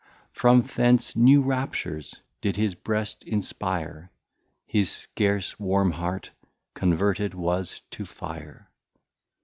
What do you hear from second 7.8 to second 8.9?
to Fire.